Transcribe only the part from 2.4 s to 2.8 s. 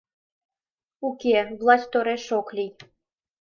лий.